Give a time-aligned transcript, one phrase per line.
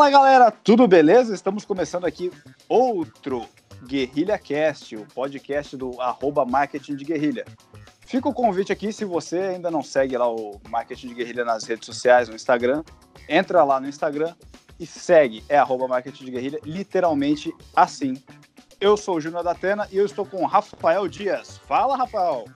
[0.00, 1.34] Fala galera, tudo beleza?
[1.34, 2.32] Estamos começando aqui
[2.66, 3.44] outro
[3.86, 7.44] Guerrilha Cast, o podcast do arroba Marketing de Guerrilha.
[8.06, 11.64] Fica o convite aqui, se você ainda não segue lá o Marketing de Guerrilha nas
[11.64, 12.82] redes sociais, no Instagram,
[13.28, 14.34] entra lá no Instagram
[14.78, 18.14] e segue, é arroba Marketing de Guerrilha, literalmente assim.
[18.80, 21.58] Eu sou o Júnior da Atena e eu estou com o Rafael Dias.
[21.58, 22.46] Fala, Rafael!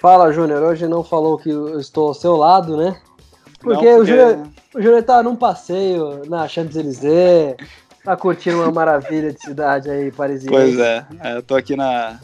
[0.00, 0.62] Fala, Júnior.
[0.62, 3.02] Hoje não falou que eu estou ao seu lado, né?
[3.60, 7.56] Porque, Não, o Júnior o tá num passeio na Champs-Élysées,
[8.02, 10.48] tá curtindo uma maravilha de cidade aí, parisiense.
[10.50, 12.18] Pois é, é, eu tô aqui na.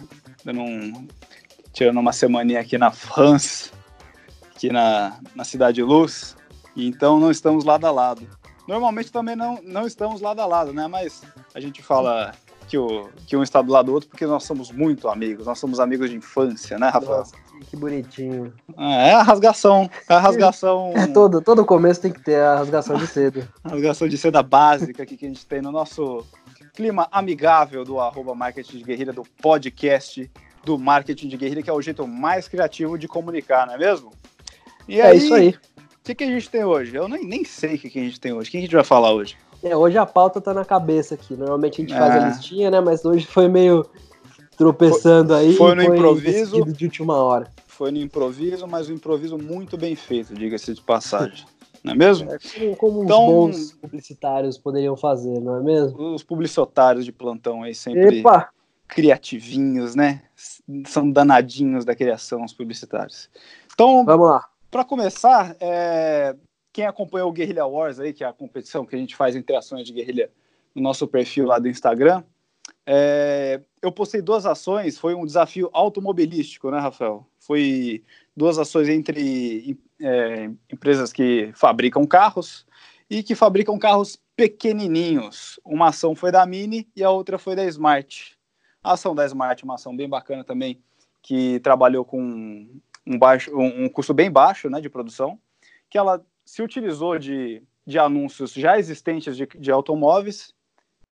[0.45, 1.07] dando um-
[1.73, 3.71] tirando uma semaninha aqui na França,
[4.55, 6.35] aqui na, na Cidade de Luz,
[6.75, 8.27] e então não estamos lado a lado.
[8.67, 10.87] Normalmente também não, não estamos lado a lado, né?
[10.89, 11.23] Mas
[11.55, 12.33] a gente fala
[12.67, 15.59] que, o, que um está do lado do outro porque nós somos muito amigos, nós
[15.59, 17.19] somos amigos de infância, né, Rafael?
[17.19, 18.53] Nossa, que, bonitinho.
[18.79, 22.97] É a rasgação, é a rasgação, É, todo, todo começo tem que ter a rasgação
[22.97, 23.47] de cedo.
[23.65, 26.25] rasgação de seda básica aqui que a gente tem no nosso
[26.75, 30.31] clima amigável do arroba Marketing de Guerrilha, do podcast
[30.65, 34.11] do Marketing de Guerrilha, que é o jeito mais criativo de comunicar, não é mesmo?
[34.89, 35.51] E É isso aí.
[35.51, 36.95] O que, que a gente tem hoje?
[36.95, 38.49] Eu nem, nem sei o que, que a gente tem hoje.
[38.49, 39.37] O que a gente vai falar hoje?
[39.63, 41.35] É, hoje a pauta tá na cabeça aqui.
[41.35, 42.19] Normalmente a gente faz É.
[42.19, 42.81] a listinha, né?
[42.81, 43.85] Mas hoje foi meio
[44.57, 45.55] tropeçando aí.
[45.55, 46.53] foi no improviso.
[46.57, 47.51] decidido de última hora.
[47.67, 51.45] Foi no improviso, mas um improviso muito bem feito, diga-se de passagem.
[51.85, 52.29] Não é mesmo?
[52.33, 56.15] É, como, como Então- os bons publicitários poderiam fazer, não é mesmo?
[56.15, 58.49] Os publicitários de plantão aí sempre Epa!
[58.89, 60.23] criativinhos, né?
[60.87, 63.31] São danadinhos da criação, os publicitários.
[63.73, 64.45] Então, Vamos lá.
[64.69, 66.35] Para começar, é,
[66.73, 69.55] quem acompanhou o Guerrilha Wars aí, que é a competição que a gente faz entre
[69.55, 70.29] ações de guerrilha
[70.75, 72.25] no nosso perfil lá do Instagram,
[72.87, 77.27] é, eu postei duas ações, foi um desafio automobilístico, né, Rafael?
[77.41, 78.05] Foi
[78.37, 82.65] duas ações entre é, empresas que fabricam carros
[83.11, 85.59] e que fabricam carros pequenininhos.
[85.65, 88.39] Uma ação foi da Mini e a outra foi da Smart.
[88.85, 90.81] A ação da Smart é uma ação bem bacana também,
[91.21, 92.69] que trabalhou com
[93.05, 95.41] um, baixo, um, um custo bem baixo né, de produção,
[95.91, 100.55] que ela se utilizou de, de anúncios já existentes de, de automóveis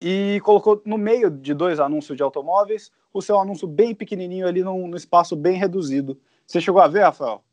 [0.02, 4.64] e colocou no meio de dois anúncios de automóveis o seu anúncio bem pequenininho ali
[4.64, 6.20] num, num espaço bem reduzido.
[6.46, 7.44] Você chegou a ver, Rafael?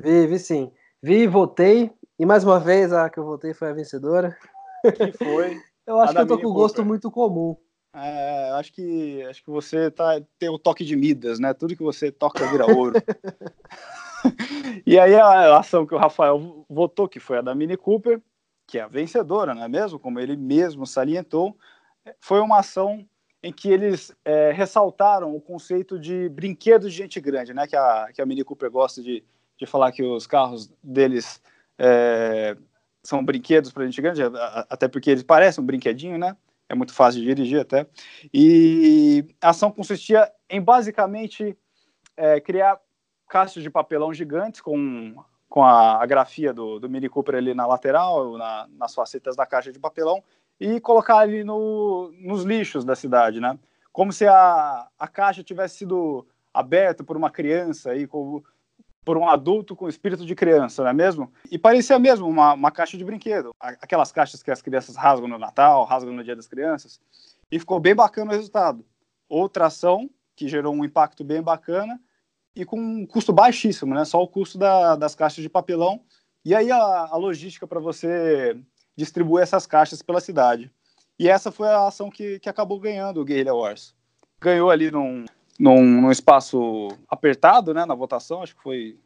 [0.00, 0.72] Vi, vi sim.
[1.02, 1.90] Vi, votei.
[2.18, 4.36] E mais uma vez, a que eu votei foi a vencedora.
[4.82, 5.60] Que foi.
[5.86, 7.56] Eu acho que eu tô com Mini gosto muito comum.
[7.94, 11.54] É, acho que acho que você tá, tem o toque de Midas, né?
[11.54, 12.92] Tudo que você toca vira ouro.
[14.86, 18.20] e aí a ação que o Rafael votou, que foi a da Mini Cooper,
[18.68, 19.98] que é a vencedora, não é mesmo?
[19.98, 21.56] Como ele mesmo salientou,
[22.20, 23.08] foi uma ação
[23.42, 27.66] em que eles é, ressaltaram o conceito de brinquedo de gente grande, né?
[27.66, 29.24] Que a, que a Mini Cooper gosta de,
[29.56, 31.42] de falar que os carros deles
[31.78, 32.58] é,
[33.02, 34.20] são brinquedos para gente grande,
[34.68, 36.36] até porque eles parecem um brinquedinho, né?
[36.68, 37.86] É muito fácil de dirigir até.
[38.34, 41.56] E a ação consistia em basicamente
[42.14, 42.78] é, criar
[43.26, 45.14] caixas de papelão gigantes com,
[45.48, 49.46] com a, a grafia do, do Mini Cooper ali na lateral, na, nas facetas da
[49.46, 50.22] caixa de papelão,
[50.60, 53.58] e colocar ali no, nos lixos da cidade, né?
[53.92, 58.42] Como se a, a caixa tivesse sido aberta por uma criança e com,
[59.04, 61.32] por um adulto com espírito de criança, não é mesmo?
[61.50, 65.38] E parecia mesmo uma, uma caixa de brinquedo, aquelas caixas que as crianças rasgam no
[65.38, 67.00] Natal, rasgam no Dia das Crianças,
[67.50, 68.84] e ficou bem bacana o resultado.
[69.28, 71.98] Outra ação que gerou um impacto bem bacana
[72.54, 74.04] e com um custo baixíssimo, né?
[74.04, 76.00] Só o custo da- das caixas de papelão
[76.44, 76.78] e aí a,
[77.10, 78.58] a logística para você
[78.96, 80.70] distribuir essas caixas pela cidade.
[81.18, 83.94] E essa foi a ação que, que acabou ganhando o Guerrilla Wars.
[84.40, 85.24] Ganhou ali num,
[85.58, 88.98] num, num espaço apertado, né, na votação, acho que foi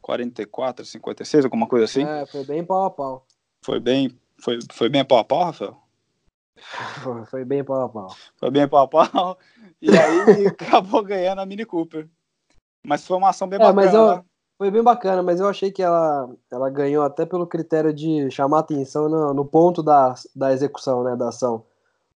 [0.00, 2.04] 44, 56, alguma coisa assim.
[2.04, 3.26] É, foi bem pau a pau.
[3.64, 5.76] Foi bem, foi, foi bem pau a pau, Rafael?
[7.02, 8.16] Foi, foi bem pau a pau.
[8.36, 9.38] Foi bem pau a pau.
[9.82, 12.08] E aí acabou ganhando a Mini Cooper.
[12.84, 13.82] Mas foi uma ação bem É, bacana.
[13.82, 14.24] mas eu- né?
[14.56, 18.58] Foi bem bacana, mas eu achei que ela, ela ganhou até pelo critério de chamar
[18.58, 21.62] atenção no, no ponto da, da execução, né, da ação.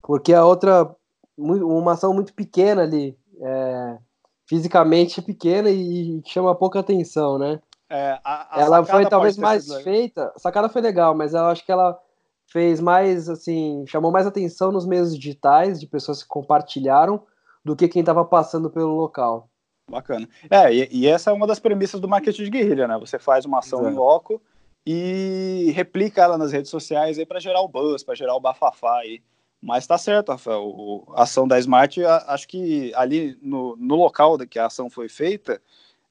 [0.03, 0.91] Porque a outra,
[1.37, 3.99] uma ação muito pequena ali, é,
[4.47, 7.61] fisicamente pequena e, que chama pouca atenção, né?
[7.91, 10.33] É, a- a ela foi talvez mais sido feita.
[10.35, 11.99] A sacada foi legal, mas eu acho que ela
[12.47, 17.23] fez mais, assim, chamou mais atenção nos meios digitais, de pessoas que compartilharam,
[17.63, 19.47] do que quem estava passando pelo local.
[19.91, 20.29] Bacana.
[20.49, 22.97] É, e, e essa é uma das premissas do marketing de guerrilha, né?
[22.99, 23.95] Você faz uma ação Exato.
[23.95, 24.43] em loco
[24.87, 29.01] e replica ela nas redes sociais aí para gerar o buzz, para gerar o bafafá
[29.01, 29.21] aí.
[29.61, 30.63] Mas tá certo, Rafael.
[30.63, 34.89] O- a ação da Smart, a- acho que ali no, no local que a ação
[34.89, 35.61] foi feita,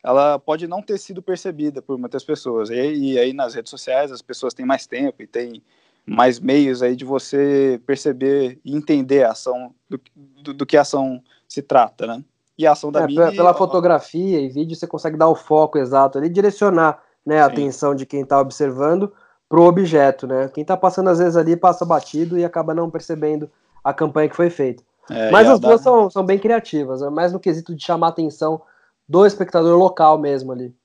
[0.04, 2.70] ela pode não ter sido percebida por muitas pessoas.
[2.70, 5.64] E, e aí nas redes sociais as pessoas têm mais tempo e têm
[6.06, 10.82] mais meios aí de você perceber e entender a ação do, do, do que a
[10.82, 12.24] ação se trata, né?
[12.60, 15.78] E a ação da é, Mini, pela fotografia e vídeo você consegue dar o foco
[15.78, 17.52] exato ali, direcionar né, a Sim.
[17.54, 19.14] atenção de quem está observando
[19.48, 20.50] pro objeto, né?
[20.54, 23.50] Quem está passando às vezes ali passa batido e acaba não percebendo
[23.82, 24.84] a campanha que foi feita.
[25.10, 28.10] É, Mas as duas são, são bem criativas, é mais no quesito de chamar a
[28.10, 28.62] atenção
[29.08, 30.76] do espectador local mesmo ali.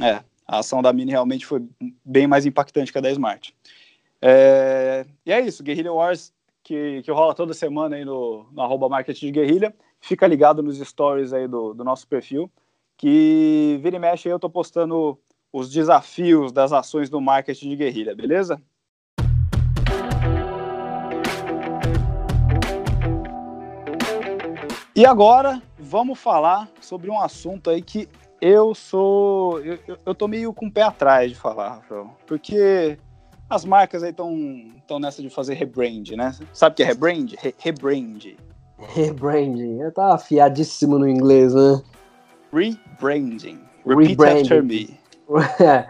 [0.00, 1.66] É, a ação da Mini realmente foi
[2.04, 3.52] bem mais impactante que a da Smart.
[4.22, 6.32] É, e é isso, Guerrilla Wars,
[6.62, 9.74] que, que rola toda semana aí no, no arroba marketing de guerrilha.
[10.06, 12.52] Fica ligado nos stories aí do, do nosso perfil,
[12.94, 15.18] que vira e mexe aí eu tô postando
[15.50, 18.60] os desafios das ações do marketing de guerrilha, beleza?
[24.94, 28.06] E agora vamos falar sobre um assunto aí que
[28.42, 29.58] eu sou.
[29.60, 32.14] Eu, eu tô meio com o pé atrás de falar, Rafael.
[32.26, 32.98] Porque
[33.48, 36.36] as marcas aí estão nessa de fazer rebrand, né?
[36.52, 37.32] Sabe o que é rebrand?
[37.38, 38.36] Re, rebrand.
[38.92, 39.80] Rebranding.
[39.80, 41.82] Eu tava afiadíssimo no inglês, né?
[42.52, 43.60] Rebranding.
[43.86, 44.42] Repeat Rebranding.
[44.42, 45.00] after me.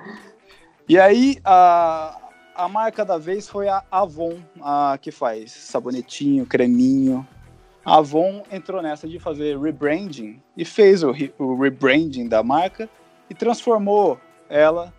[0.89, 2.17] e aí, a,
[2.55, 7.27] a marca da vez foi a Avon, a que faz sabonetinho, creminho,
[7.85, 12.89] a Avon entrou nessa de fazer rebranding e fez o, o rebranding da marca
[13.29, 14.19] e transformou
[14.49, 14.93] ela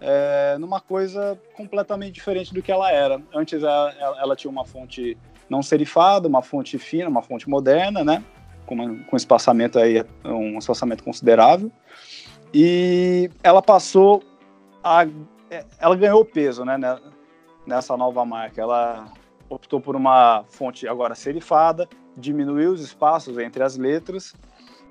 [0.00, 3.22] é, numa coisa completamente diferente do que ela era.
[3.32, 5.16] Antes ela, ela, tinha uma fonte
[5.54, 8.24] não serifada, uma fonte fina, uma fonte moderna, né?
[8.66, 11.70] Com, com espaçamento aí, um espaçamento considerável.
[12.52, 14.22] E ela passou
[14.82, 15.06] a.
[15.50, 16.76] É, ela ganhou peso, né?
[17.66, 18.60] Nessa nova marca.
[18.60, 19.06] Ela
[19.48, 24.34] optou por uma fonte agora serifada, diminuiu os espaços entre as letras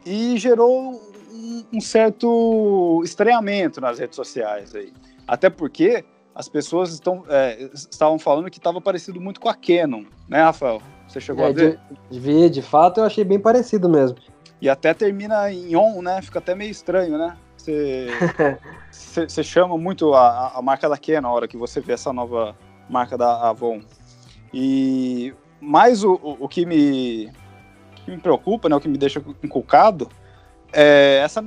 [0.05, 0.93] e gerou
[1.31, 4.93] um, um certo estranhamento nas redes sociais aí.
[5.27, 10.03] Até porque as pessoas estão, é, estavam falando que estava parecido muito com a Canon,
[10.27, 10.81] né, Rafael?
[11.07, 11.79] Você chegou é, a ver?
[12.09, 14.17] De, vi, de fato, eu achei bem parecido mesmo.
[14.59, 16.21] E até termina em on, né?
[16.21, 17.37] Fica até meio estranho, né?
[17.57, 18.07] Você
[19.43, 22.55] chama muito a, a marca da Canon na hora que você vê essa nova
[22.89, 23.81] marca da Avon.
[24.53, 27.31] E mais o, o, o que, me,
[27.95, 30.09] que me preocupa, né, o que me deixa inculcado,
[30.71, 31.43] é essa,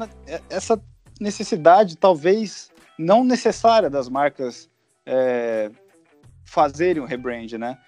[0.49, 0.81] essa
[1.21, 4.69] necessidade, talvez não necessária, das marcas
[5.07, 5.71] é,
[6.45, 7.79] fazerem um rebrand, né?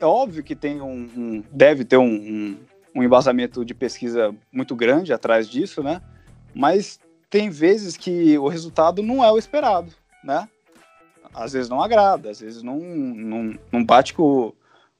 [0.00, 2.58] É óbvio que tem um, um deve ter um, um,
[2.94, 6.00] um, embasamento de pesquisa muito grande atrás disso, né?
[6.54, 6.98] Mas
[7.28, 9.92] tem vezes que o resultado não é o esperado,
[10.24, 10.48] né?
[11.34, 14.52] Às vezes não agrada, às vezes não, não, não bate com,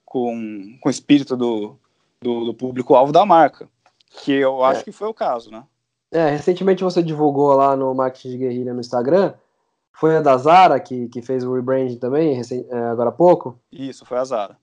[0.05, 1.77] com, com o espírito do,
[2.21, 3.69] do, do público-alvo da marca,
[4.11, 4.85] que eu acho é.
[4.85, 5.65] que foi o caso, né?
[6.11, 9.35] É, recentemente você divulgou lá no Marketing de Guerrilha no Instagram,
[9.99, 13.59] foi a da Zara que, que fez o rebranding também, recém, agora há pouco?
[13.71, 14.57] Isso, foi a Zara.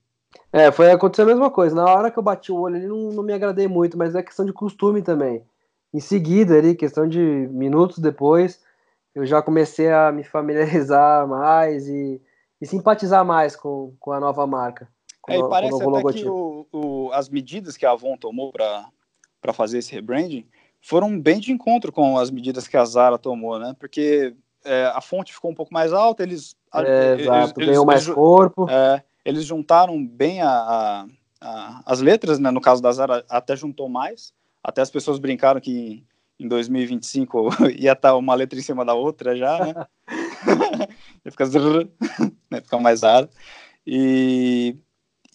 [0.50, 1.76] É, foi acontecer a mesma coisa.
[1.76, 4.22] Na hora que eu bati o olho ali, não, não me agradei muito, mas é
[4.22, 5.44] questão de costume também.
[5.92, 8.62] Em seguida, ali, questão de minutos depois,
[9.14, 12.20] eu já comecei a me familiarizar mais e,
[12.60, 14.88] e simpatizar mais com, com a nova marca.
[15.28, 19.78] É, e parece até que o, o, as medidas que a Avon tomou para fazer
[19.78, 20.46] esse rebranding
[20.80, 23.74] foram bem de encontro com as medidas que a Zara tomou, né?
[23.78, 24.34] Porque
[24.66, 26.56] é, a fonte ficou um pouco mais alta, eles...
[26.74, 28.68] É, eles, exato, eles, ganhou mais eles, corpo.
[28.68, 31.06] É, eles juntaram bem a, a,
[31.40, 32.50] a, as letras, né?
[32.50, 34.32] No caso da Zara, até juntou mais.
[34.62, 36.04] Até as pessoas brincaram que
[36.38, 39.74] em 2025 ia estar uma letra em cima da outra já, né?
[41.24, 41.46] ia ficar,
[42.50, 42.60] né?
[42.60, 43.28] ficar mais raro.
[43.86, 44.76] E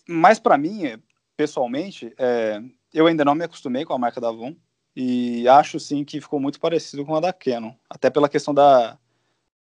[0.08, 0.98] mas para mim,
[1.38, 2.62] pessoalmente, é,
[2.94, 4.56] eu ainda não me acostumei com a marca da Avon
[4.96, 8.98] e acho sim que ficou muito parecido com a da Canon, até pela questão da,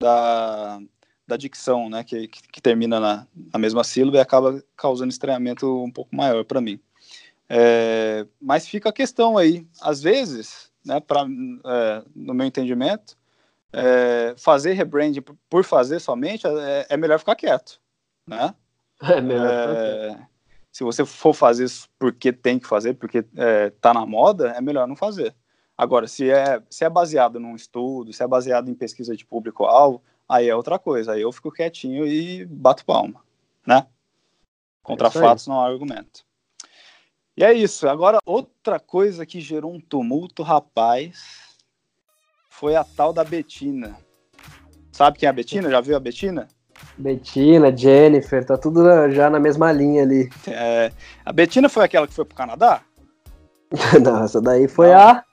[0.00, 0.80] da,
[1.26, 5.90] da dicção, né, que, que, termina na, na, mesma sílaba e acaba causando estranhamento um
[5.90, 6.80] pouco maior para mim.
[7.48, 13.16] É, mas fica a questão aí, às vezes, né, pra, é, no meu entendimento,
[13.72, 15.16] é, fazer rebrand
[15.48, 17.80] por fazer somente é, é melhor ficar quieto,
[18.26, 18.54] né?
[19.02, 20.30] É melhor quieto
[20.72, 24.60] se você for fazer isso porque tem que fazer, porque é, tá na moda, é
[24.60, 25.34] melhor não fazer.
[25.80, 30.02] Agora, se é, se é baseado num estudo, se é baseado em pesquisa de público-alvo,
[30.28, 31.12] aí é outra coisa.
[31.12, 33.22] Aí eu fico quietinho e bato palma,
[33.66, 33.86] né?
[34.82, 36.22] Contra é fatos não há argumento.
[37.34, 37.88] E é isso.
[37.88, 41.56] Agora, outra coisa que gerou um tumulto, rapaz,
[42.50, 43.96] foi a tal da Betina.
[44.92, 45.70] Sabe quem é a Betina?
[45.70, 46.46] Já viu a Betina?
[46.98, 48.82] Betina, Jennifer, tá tudo
[49.12, 50.28] já na mesma linha ali.
[50.46, 50.92] É,
[51.24, 52.82] a Betina foi aquela que foi pro Canadá?
[54.04, 54.98] Não, essa daí foi Não.
[54.98, 55.29] a.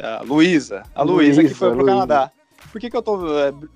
[0.00, 0.82] A Luísa.
[0.94, 1.92] A Luísa que foi pro Luiza.
[1.92, 2.32] Canadá.
[2.72, 3.20] Por que, que eu tô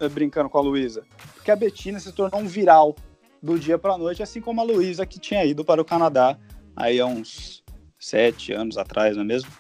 [0.01, 1.03] é, brincando com a Luísa?
[1.35, 2.97] Porque a Betina se tornou um viral
[3.43, 6.37] do dia para a noite, assim como a Luísa, que tinha ido para o Canadá
[6.77, 7.63] aí há uns
[7.99, 9.51] sete anos atrás, não é mesmo?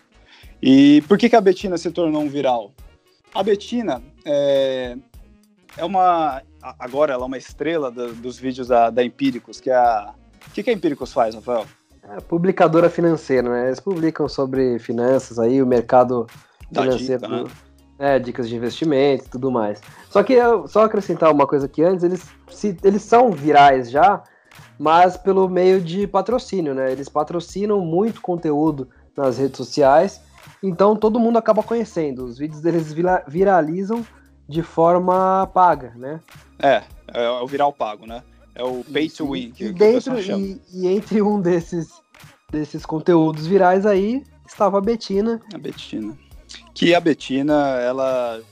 [0.62, 2.74] E por que, que a Betina se tornou um viral?
[3.34, 4.96] A Betina é,
[5.76, 6.42] é uma.
[6.78, 10.14] Agora ela é uma estrela do, dos vídeos da, da Empíricos, que é a.
[10.46, 11.66] O que, que a Empíricos faz, Rafael?
[12.16, 13.66] É publicadora financeira, né?
[13.66, 16.26] Eles publicam sobre finanças aí, o mercado
[16.70, 17.22] Dá financeiro.
[17.22, 17.50] Dica, né?
[17.98, 19.80] É, dicas de investimento e tudo mais.
[20.08, 20.36] Só que
[20.66, 24.22] só acrescentar uma coisa aqui antes, eles, se, eles são virais já,
[24.78, 26.90] mas pelo meio de patrocínio, né?
[26.90, 30.20] Eles patrocinam muito conteúdo nas redes sociais,
[30.62, 32.24] então todo mundo acaba conhecendo.
[32.24, 32.92] Os vídeos deles
[33.28, 34.04] viralizam
[34.48, 36.18] de forma paga, né?
[36.58, 38.22] É, é o viral pago, né?
[38.60, 39.52] É o pay to win.
[39.52, 41.88] Que, e, dentro, e, e, entre um desses,
[42.52, 45.40] desses conteúdos virais aí estava a Betina.
[45.54, 46.14] A Betina.
[46.74, 48.42] Que a Betina, ela,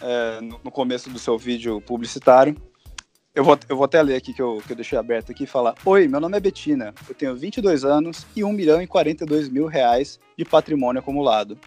[0.00, 2.56] é, no começo do seu vídeo publicitário,
[3.34, 5.48] eu vou, eu vou até ler aqui que eu, que eu deixei aberto aqui e
[5.48, 9.48] falar: Oi, meu nome é Betina, eu tenho 22 anos e 1 milhão e 42
[9.48, 11.58] mil reais de patrimônio acumulado.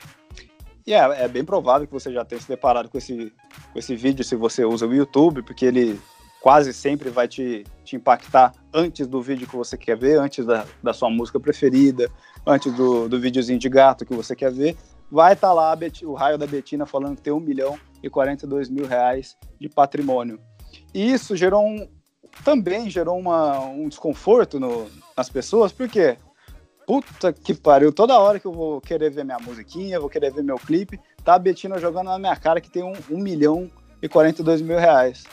[0.88, 3.34] E é, é bem provável que você já tenha se deparado com esse,
[3.74, 6.00] com esse vídeo se você usa o YouTube, porque ele
[6.42, 10.66] quase sempre vai te, te impactar antes do vídeo que você quer ver, antes da,
[10.82, 12.10] da sua música preferida,
[12.46, 14.78] antes do, do videozinho de gato que você quer ver.
[15.12, 18.70] Vai estar tá lá o raio da Betina falando que tem 1 milhão e 42
[18.70, 20.40] mil reais de patrimônio.
[20.94, 21.88] E isso gerou um,
[22.44, 26.18] também gerou uma, um desconforto no, nas pessoas, porque
[26.86, 30.44] puta que pariu, toda hora que eu vou querer ver minha musiquinha, vou querer ver
[30.44, 33.70] meu clipe, tá a Betina jogando na minha cara que tem um, um milhão
[34.02, 35.24] e 42 mil reais.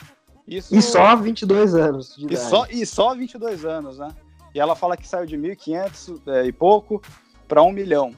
[0.47, 2.15] Isso, e só 22 anos.
[2.17, 4.09] e, só, e só 22 anos, né?
[4.55, 7.01] E ela fala que saiu de 1.500 é, e pouco
[7.47, 8.13] para um milhão.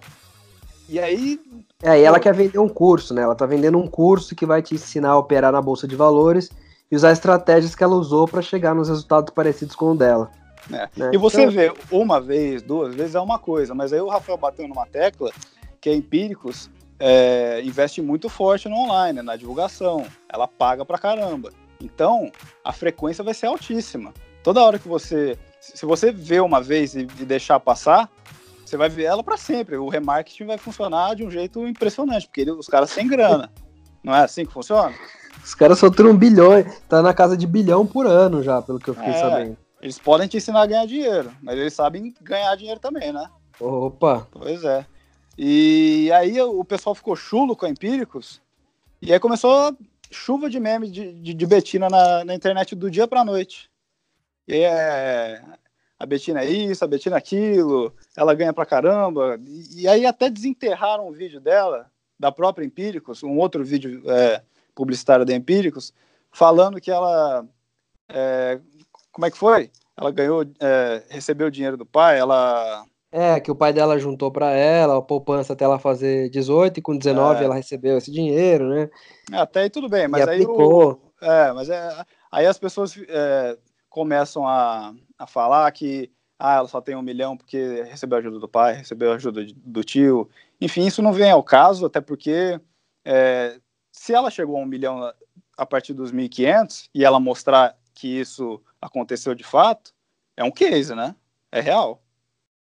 [0.88, 1.40] E aí.
[1.82, 3.24] É, e ela quer vender um curso, né?
[3.24, 6.50] Ela tá vendendo um curso que vai te ensinar a operar na Bolsa de Valores
[6.92, 10.32] e usar estratégias que ela usou para chegar nos resultados parecidos com o dela.
[10.72, 10.90] É.
[10.96, 11.12] Né?
[11.14, 11.54] E você então...
[11.54, 15.32] vê uma vez, duas vezes é uma coisa, mas aí o Rafael bateu numa tecla
[15.80, 16.70] que a Empíricos
[17.00, 20.06] é, investe muito forte no online, na divulgação.
[20.28, 21.52] Ela paga pra caramba.
[21.82, 22.32] Então,
[22.64, 24.14] a frequência vai ser altíssima.
[24.44, 25.38] Toda hora que você.
[25.60, 28.10] Se você vê uma vez e, e deixar passar,
[28.66, 29.78] você vai ver ela para sempre.
[29.78, 33.52] O remarketing vai funcionar de um jeito impressionante, porque ele, os caras têm grana.
[34.04, 34.94] Não é assim que funciona?
[35.44, 36.52] Os caras soltaram um bilhão,
[36.88, 39.20] tá na casa de bilhão por ano já, pelo que eu fiquei é.
[39.20, 39.58] sabendo.
[39.82, 43.30] Eles podem te ensinar a ganhar dinheiro, mas eles sabem ganhar dinheiro também, né?
[43.60, 44.28] Opa!
[44.32, 44.86] Pois é.
[45.38, 48.42] E aí o pessoal ficou chulo com a Empíricos,
[49.02, 49.76] e aí começou
[50.10, 53.70] chuva de memes de, de, de Betina na, na, internet do dia pra noite.
[54.48, 55.44] E é,
[55.98, 59.39] a Betina é isso, a Betina é aquilo, ela ganha pra caramba.
[59.46, 64.42] E, e aí até desenterraram o vídeo dela, da própria Empíricos, um outro vídeo é,
[64.75, 65.94] publicitário da Empíricos,
[66.32, 67.46] falando que ela
[68.10, 68.60] é,
[69.12, 69.72] como é que foi?
[69.96, 72.86] Ela ganhou, é, recebeu o dinheiro do pai, ela.
[73.12, 76.82] É, que o pai dela juntou para ela, a poupança até ela fazer 18 e
[76.82, 77.46] com 19 é.
[77.46, 78.89] ela recebeu esse dinheiro, né?
[79.32, 80.44] É, até aí tudo bem, mas e aí.
[80.44, 81.12] Aplicou.
[81.20, 83.58] O, é, mas é, aí as pessoas é,
[83.89, 88.39] começam a, a falar que ah, ela só tem um milhão porque recebeu a ajuda
[88.39, 90.30] do pai, recebeu a ajuda do tio.
[90.62, 92.62] Enfim, isso não vem ao caso, até porque
[93.04, 93.60] é,
[93.92, 95.12] se ela chegou a um milhão
[95.58, 99.92] a partir dos 1.500 e ela mostrar que isso aconteceu de fato,
[100.38, 101.13] é um case, né?
[101.51, 102.01] É real.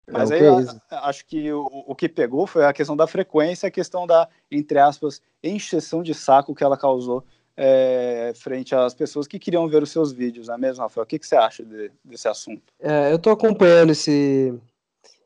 [0.07, 3.67] É Mas é aí acho que o, o que pegou foi a questão da frequência,
[3.67, 7.25] a questão da, entre aspas, encheção de saco que ela causou
[7.57, 11.05] é, frente às pessoas que queriam ver os seus vídeos, não é mesmo, Rafael?
[11.05, 12.63] O que, que você acha de, desse assunto?
[12.79, 14.55] É, eu estou acompanhando esse,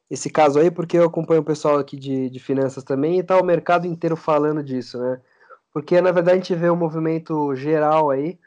[0.09, 3.39] esse caso aí, porque eu acompanho o pessoal aqui de, de finanças também, e tá
[3.39, 5.21] o mercado inteiro falando disso, né?
[5.73, 8.39] Porque, na verdade, a gente vê um movimento geral aí,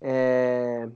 [0.00, 0.88] é,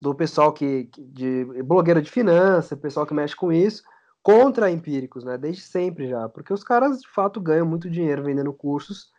[0.00, 3.82] do pessoal que, de blogueiro de finança, pessoal que mexe com isso,
[4.22, 5.38] contra empíricos, né?
[5.38, 9.12] Desde sempre já, porque os caras de fato ganham muito dinheiro vendendo cursos,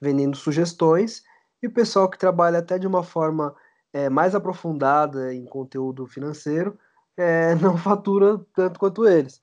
[0.00, 1.22] vendendo sugestões,
[1.62, 3.54] e o pessoal que trabalha até de uma forma
[3.92, 6.78] é, mais aprofundada em conteúdo financeiro
[7.16, 9.42] é, não fatura tanto quanto eles.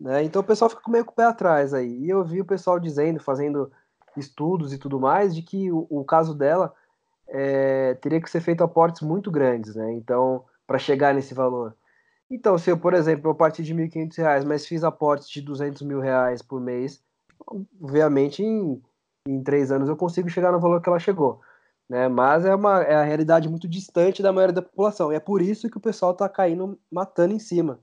[0.00, 0.24] Né?
[0.24, 2.04] Então o pessoal fica meio com o pé atrás aí.
[2.04, 3.70] E eu vi o pessoal dizendo, fazendo
[4.16, 6.74] estudos e tudo mais, de que o, o caso dela
[7.28, 9.92] é, teria que ser feito aportes muito grandes, né?
[9.92, 11.74] Então, para chegar nesse valor.
[12.32, 15.82] Então, se eu, por exemplo, eu parti de R$ 1.500, mas fiz aportes de 200
[15.82, 17.02] mil reais por mês,
[17.46, 18.82] obviamente em,
[19.28, 21.42] em três anos eu consigo chegar no valor que ela chegou.
[21.86, 22.08] Né?
[22.08, 25.12] Mas é, uma, é a realidade muito distante da maioria da população.
[25.12, 27.78] E é por isso que o pessoal está caindo, matando em cima.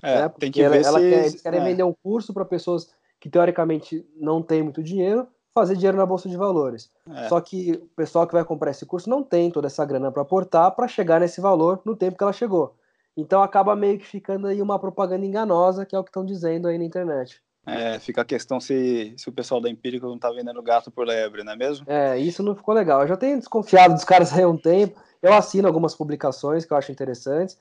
[0.00, 0.28] É, né?
[0.38, 1.10] tem que ela, ver ela se...
[1.10, 1.64] Quer, eles querem é.
[1.64, 6.28] vender um curso para pessoas que teoricamente não têm muito dinheiro, fazer dinheiro na bolsa
[6.28, 6.88] de valores.
[7.12, 7.28] É.
[7.28, 10.22] Só que o pessoal que vai comprar esse curso não tem toda essa grana para
[10.22, 12.76] aportar para chegar nesse valor no tempo que ela chegou.
[13.20, 16.68] Então acaba meio que ficando aí uma propaganda enganosa, que é o que estão dizendo
[16.68, 17.40] aí na internet.
[17.66, 21.06] É, fica a questão se, se o pessoal da Empírica não tá vendendo gato por
[21.06, 21.84] lebre, não é mesmo?
[21.88, 23.02] É, isso não ficou legal.
[23.02, 25.00] Eu já tenho desconfiado dos caras aí há um tempo.
[25.22, 27.58] Eu assino algumas publicações que eu acho interessantes,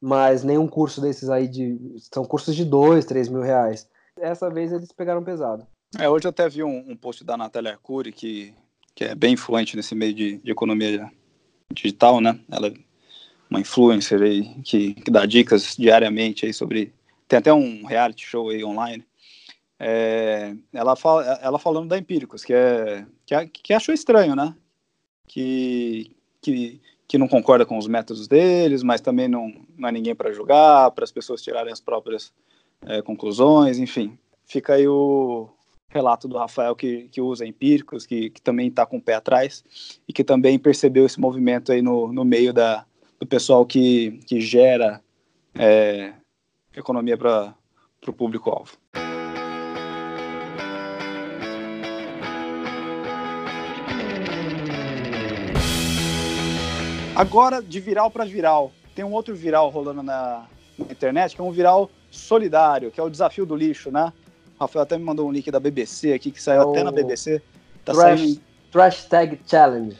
[0.00, 1.78] mas nenhum curso desses aí de.
[2.12, 3.88] São cursos de dois, três mil reais.
[4.18, 5.66] Essa vez eles pegaram pesado.
[5.98, 8.54] É, hoje eu até vi um, um post da Natália Arcuri, que,
[8.94, 11.10] que é bem influente nesse meio de, de economia
[11.72, 12.38] digital, né?
[12.50, 12.72] Ela
[13.50, 16.92] uma influencer aí que, que dá dicas diariamente aí sobre.
[17.26, 19.04] Tem até um reality show aí online.
[19.78, 24.54] É, ela, fala, ela falando da Empíricos, que, é, que, que achou estranho, né?
[25.26, 30.14] Que, que, que não concorda com os métodos deles, mas também não, não é ninguém
[30.14, 32.32] para julgar, para as pessoas tirarem as próprias
[32.82, 34.18] é, conclusões, enfim.
[34.44, 35.48] Fica aí o
[35.88, 39.64] relato do Rafael que, que usa empíricos, que, que também está com o pé atrás
[40.06, 42.84] e que também percebeu esse movimento aí no, no meio da,
[43.20, 45.02] do pessoal que, que gera
[45.54, 46.14] é,
[46.74, 47.54] economia para
[48.06, 48.72] o público-alvo.
[57.14, 60.46] Agora, de viral para viral, tem um outro viral rolando na,
[60.78, 64.10] na, internet, que é um viral solidário, que é o desafio do lixo, né?
[64.58, 66.70] O Rafael até me mandou um link da BBC aqui, que saiu oh.
[66.70, 67.42] até na BBC.
[67.84, 68.40] Tá trash, saindo...
[68.72, 69.96] trash Tag Challenge.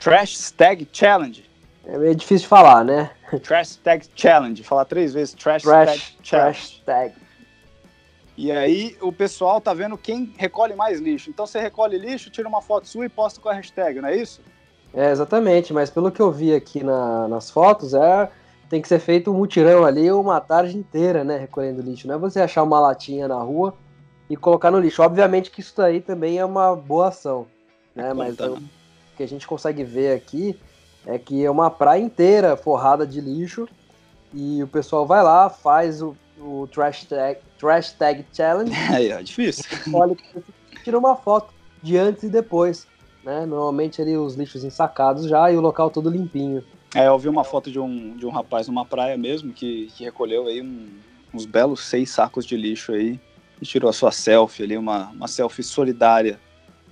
[0.00, 1.53] Trash Tag Challenge.
[1.86, 3.10] É meio difícil de falar, né?
[3.42, 4.62] Trash Tag Challenge.
[4.62, 5.34] Falar três vezes.
[5.34, 6.58] Trash, trash Tag Challenge.
[6.58, 7.14] Trash Tag.
[8.36, 11.30] E aí o pessoal tá vendo quem recolhe mais lixo.
[11.30, 14.16] Então você recolhe lixo, tira uma foto sua e posta com a hashtag, não é
[14.16, 14.40] isso?
[14.92, 18.30] É, exatamente, mas pelo que eu vi aqui na, nas fotos, é
[18.68, 22.08] tem que ser feito um mutirão ali uma tarde inteira, né, recolhendo lixo.
[22.08, 23.74] Não é você achar uma latinha na rua
[24.28, 25.02] e colocar no lixo.
[25.02, 27.46] Obviamente que isso daí também é uma boa ação,
[27.94, 28.58] né, é mas o
[29.16, 30.58] que a gente consegue ver aqui
[31.06, 33.68] é que é uma praia inteira forrada de lixo
[34.32, 38.72] e o pessoal vai lá, faz o, o trash, tag, trash tag challenge.
[38.92, 39.64] É, é difícil.
[39.92, 40.16] Olha,
[40.82, 42.86] tira uma foto de antes e depois
[43.24, 43.46] né?
[43.46, 46.62] Normalmente ali os lixos ensacados já e o local todo limpinho.
[46.94, 50.04] É, eu vi uma foto de um, de um rapaz numa praia mesmo que, que
[50.04, 50.88] recolheu aí um,
[51.32, 53.18] uns belos seis sacos de lixo aí
[53.60, 56.38] e tirou a sua selfie ali, uma, uma selfie solidária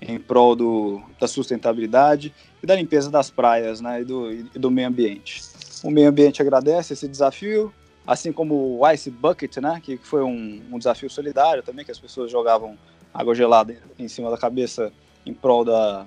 [0.09, 4.71] em prol do, da sustentabilidade e da limpeza das praias né, e, do, e do
[4.71, 5.43] meio ambiente.
[5.83, 7.73] O meio ambiente agradece esse desafio,
[8.07, 11.99] assim como o Ice Bucket, né, que foi um, um desafio solidário também, que as
[11.99, 12.77] pessoas jogavam
[13.12, 14.93] água gelada em cima da cabeça
[15.25, 16.07] em prol da,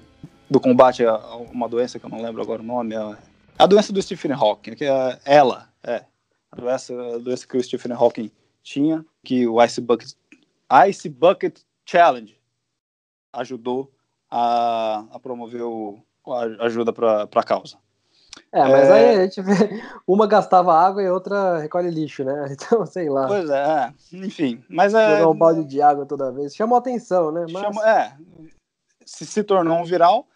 [0.49, 3.17] do combate a uma doença que eu não lembro agora o nome, a,
[3.57, 6.03] a doença do Stephen Hawking, que é ela, é,
[6.51, 8.31] a doença, a doença que o Stephen Hawking
[8.63, 10.13] tinha, que o Ice Bucket,
[10.89, 12.35] Ice Bucket Challenge
[13.35, 13.91] ajudou
[14.29, 17.77] a, a promover o, a ajuda para a causa.
[18.51, 18.93] É, mas é...
[18.93, 22.47] aí a gente vê, uma gastava água e outra recolhe lixo, né?
[22.51, 23.27] Então, sei lá.
[23.27, 24.63] Pois é, enfim.
[24.69, 25.17] Mas é.
[25.17, 26.55] Jogar um balde de água toda vez.
[26.55, 27.45] Chamou atenção, né?
[27.51, 27.61] Mas...
[27.61, 28.17] Chama, é,
[29.05, 30.27] se, se tornou um viral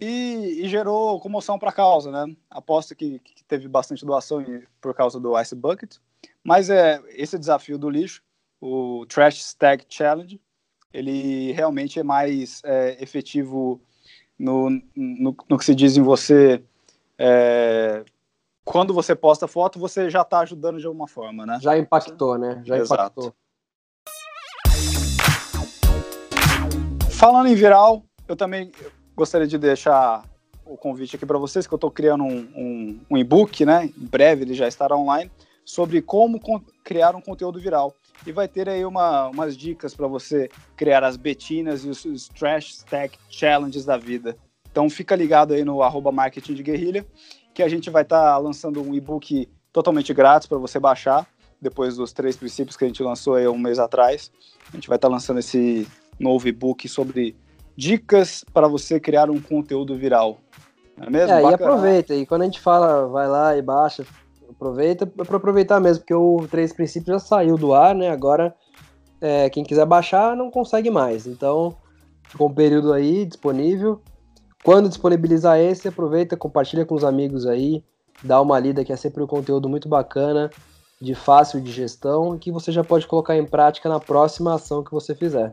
[0.00, 2.34] e, e gerou comoção para a causa, né?
[2.50, 4.44] Aposto que, que, teve bastante doação
[4.80, 5.96] por causa do Ice Bucket,
[6.42, 8.22] mas é esse desafio do lixo,
[8.60, 10.40] o Trash Stack Challenge,
[10.92, 13.80] ele realmente é mais é, efetivo
[14.38, 16.62] no, no, no, que se diz em você.
[17.18, 18.04] É,
[18.64, 21.58] quando você posta foto, você já está ajudando de alguma forma, né?
[21.60, 22.62] Já impactou, né?
[22.64, 23.20] Já Exato.
[23.20, 23.34] impactou.
[27.10, 28.72] Falando em viral, eu também
[29.14, 30.24] gostaria de deixar
[30.64, 33.84] o convite aqui para vocês, que eu estou criando um, um, um e-book, né?
[33.84, 35.30] Em breve ele já estará online,
[35.64, 36.40] sobre como
[36.82, 37.94] criar um conteúdo viral.
[38.26, 42.28] E vai ter aí uma, umas dicas para você criar as betinas e os, os
[42.28, 44.36] trash stack challenges da vida.
[44.70, 47.06] Então fica ligado aí no arroba marketing de guerrilha,
[47.52, 51.26] que a gente vai estar tá lançando um e-book totalmente grátis para você baixar,
[51.60, 54.30] depois dos três princípios que a gente lançou aí um mês atrás.
[54.72, 55.86] A gente vai estar tá lançando esse
[56.18, 57.36] novo e-book sobre
[57.76, 60.38] dicas para você criar um conteúdo viral.
[60.96, 61.34] Não é mesmo?
[61.34, 62.14] É, e aproveita.
[62.14, 64.04] E quando a gente fala, vai lá e baixa,
[64.62, 68.10] aproveita é para aproveitar mesmo, porque o Três Princípios já saiu do ar, né?
[68.10, 68.54] Agora,
[69.20, 71.26] é, quem quiser baixar não consegue mais.
[71.26, 71.76] Então,
[72.28, 74.00] ficou um período aí disponível.
[74.64, 77.82] Quando disponibilizar esse, aproveita, compartilha com os amigos aí,
[78.22, 80.50] dá uma lida que é sempre um conteúdo muito bacana,
[81.00, 84.92] de fácil de gestão, que você já pode colocar em prática na próxima ação que
[84.92, 85.52] você fizer.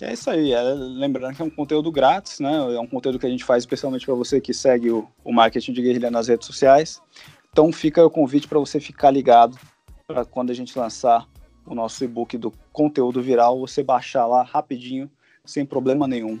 [0.00, 2.54] É isso aí, é, lembrando que é um conteúdo grátis, né?
[2.76, 5.72] É um conteúdo que a gente faz especialmente para você que segue o, o marketing
[5.72, 7.02] de guerrilha nas redes sociais.
[7.50, 9.58] Então fica o convite para você ficar ligado
[10.06, 11.26] para quando a gente lançar
[11.66, 15.10] o nosso e-book do conteúdo viral, você baixar lá rapidinho,
[15.44, 16.38] sem problema nenhum.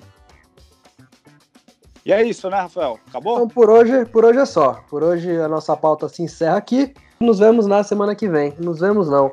[2.04, 2.98] E é isso, né, Rafael?
[3.08, 3.36] Acabou?
[3.36, 4.82] Então por hoje, por hoje é só.
[4.88, 6.94] Por hoje a nossa pauta se encerra aqui.
[7.20, 8.54] Nos vemos na semana que vem.
[8.58, 9.30] Nos vemos não.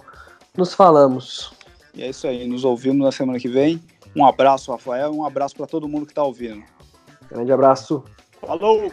[0.57, 1.53] Nos falamos.
[1.93, 2.45] E é isso aí.
[2.45, 3.81] Nos ouvimos na semana que vem.
[4.13, 5.11] Um abraço, Rafael.
[5.13, 6.63] Um abraço para todo mundo que está ouvindo.
[7.29, 8.03] Grande abraço.
[8.41, 8.91] Falou!